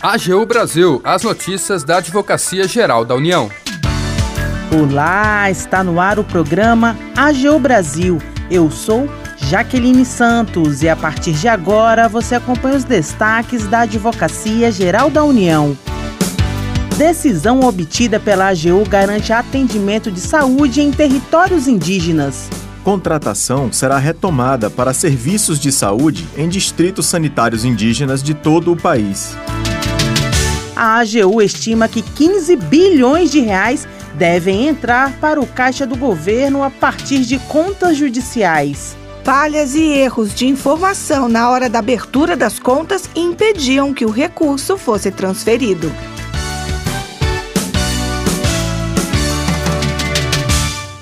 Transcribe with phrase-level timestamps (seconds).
[0.00, 3.50] AGU Brasil, as notícias da Advocacia Geral da União.
[4.72, 8.22] Olá, está no ar o programa AGU Brasil.
[8.48, 9.08] Eu sou
[9.38, 15.24] Jaqueline Santos e a partir de agora você acompanha os destaques da Advocacia Geral da
[15.24, 15.76] União.
[16.96, 22.48] Decisão obtida pela AGU garante atendimento de saúde em territórios indígenas.
[22.84, 29.36] Contratação será retomada para serviços de saúde em distritos sanitários indígenas de todo o país
[30.78, 36.62] a AGU estima que 15 bilhões de reais devem entrar para o caixa do governo
[36.62, 38.96] a partir de contas judiciais.
[39.24, 44.78] Falhas e erros de informação na hora da abertura das contas impediam que o recurso
[44.78, 45.92] fosse transferido.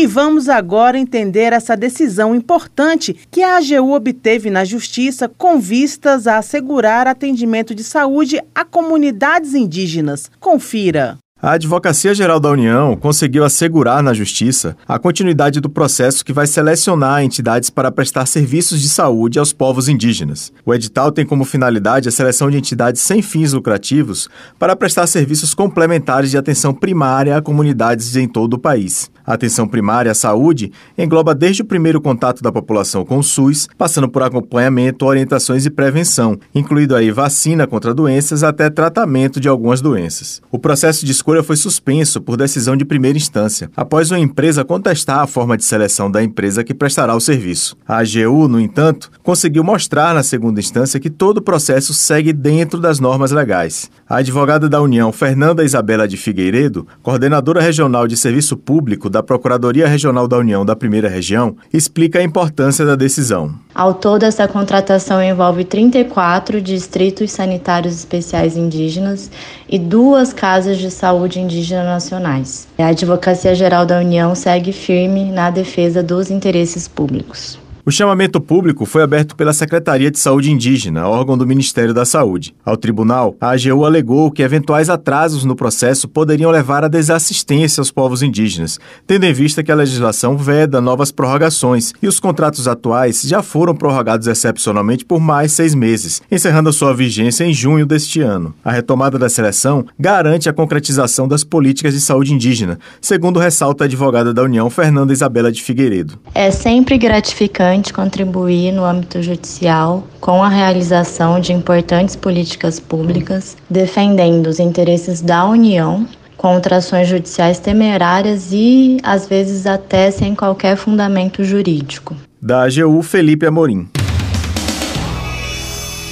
[0.00, 6.26] E vamos agora entender essa decisão importante que a AGU obteve na Justiça com vistas
[6.26, 10.30] a assegurar atendimento de saúde a comunidades indígenas.
[10.40, 11.18] Confira.
[11.42, 16.46] A Advocacia Geral da União conseguiu assegurar na Justiça a continuidade do processo que vai
[16.46, 20.52] selecionar entidades para prestar serviços de saúde aos povos indígenas.
[20.66, 25.54] O edital tem como finalidade a seleção de entidades sem fins lucrativos para prestar serviços
[25.54, 29.10] complementares de atenção primária a comunidades em todo o país.
[29.30, 33.68] A atenção primária à saúde engloba desde o primeiro contato da população com o SUS,
[33.78, 39.80] passando por acompanhamento, orientações e prevenção, incluindo aí vacina contra doenças até tratamento de algumas
[39.80, 40.42] doenças.
[40.50, 45.20] O processo de escolha foi suspenso por decisão de primeira instância, após uma empresa contestar
[45.20, 47.76] a forma de seleção da empresa que prestará o serviço.
[47.86, 52.80] A AGU, no entanto, conseguiu mostrar na segunda instância que todo o processo segue dentro
[52.80, 53.88] das normas legais.
[54.08, 59.86] A advogada da União, Fernanda Isabela de Figueiredo, coordenadora regional de serviço público da Procuradoria
[59.86, 63.54] Regional da União da Primeira Região, explica a importância da decisão.
[63.72, 69.30] Ao todo, essa contratação envolve 34 distritos sanitários especiais indígenas
[69.68, 72.66] e duas casas de saúde indígena nacionais.
[72.78, 77.58] A Advocacia Geral da União segue firme na defesa dos interesses públicos.
[77.90, 82.54] O chamamento público foi aberto pela Secretaria de Saúde Indígena, órgão do Ministério da Saúde.
[82.64, 87.90] Ao tribunal, a AGU alegou que eventuais atrasos no processo poderiam levar à desassistência aos
[87.90, 88.78] povos indígenas,
[89.08, 93.74] tendo em vista que a legislação veda novas prorrogações e os contratos atuais já foram
[93.74, 98.54] prorrogados excepcionalmente por mais seis meses, encerrando sua vigência em junho deste ano.
[98.64, 103.86] A retomada da seleção garante a concretização das políticas de saúde indígena, segundo ressalta a
[103.86, 106.16] advogada da União, Fernanda Isabela de Figueiredo.
[106.32, 113.56] É sempre gratificante importante contribuir no âmbito judicial com a realização de importantes políticas públicas,
[113.68, 120.76] defendendo os interesses da União contra ações judiciais temerárias e, às vezes, até sem qualquer
[120.76, 122.14] fundamento jurídico.
[122.40, 123.88] Da AGU, Felipe Amorim.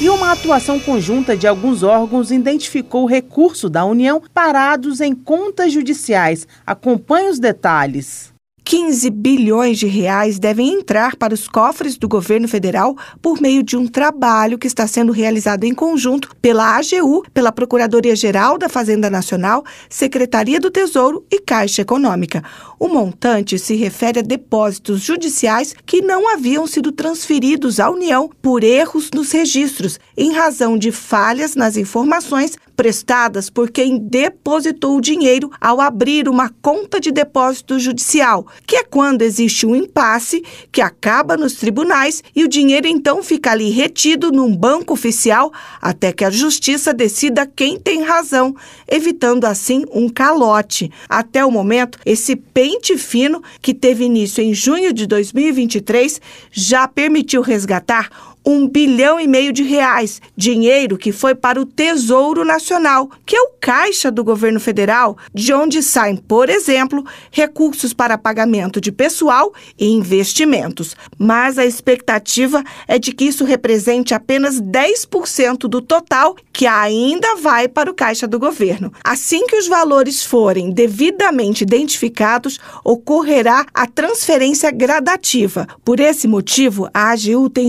[0.00, 5.72] E uma atuação conjunta de alguns órgãos identificou o recurso da União parados em contas
[5.72, 6.46] judiciais.
[6.66, 8.35] Acompanhe os detalhes.
[8.66, 13.76] 15 bilhões de reais devem entrar para os cofres do governo federal por meio de
[13.76, 19.64] um trabalho que está sendo realizado em conjunto pela AGU, pela Procuradoria-Geral da Fazenda Nacional,
[19.88, 22.42] Secretaria do Tesouro e Caixa Econômica.
[22.76, 28.64] O montante se refere a depósitos judiciais que não haviam sido transferidos à União por
[28.64, 35.50] erros nos registros, em razão de falhas nas informações prestadas por quem depositou o dinheiro
[35.60, 41.36] ao abrir uma conta de depósito judicial, que é quando existe um impasse que acaba
[41.36, 46.30] nos tribunais e o dinheiro então fica ali retido num banco oficial até que a
[46.30, 48.54] justiça decida quem tem razão,
[48.86, 50.90] evitando assim um calote.
[51.08, 56.20] Até o momento, esse pente fino, que teve início em junho de 2023,
[56.52, 62.44] já permitiu resgatar um bilhão e meio de reais, dinheiro que foi para o Tesouro
[62.44, 68.16] Nacional, que é o caixa do governo federal, de onde saem, por exemplo, recursos para
[68.16, 70.94] pagamento de pessoal e investimentos.
[71.18, 77.66] Mas a expectativa é de que isso represente apenas 10% do total que ainda vai
[77.66, 78.92] para o caixa do governo.
[79.02, 85.66] Assim que os valores forem devidamente identificados, ocorrerá a transferência gradativa.
[85.84, 87.68] Por esse motivo, a AGU tem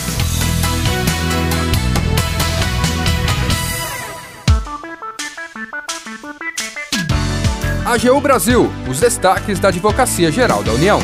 [7.85, 10.99] AGU Brasil, os destaques da Advocacia Geral da União.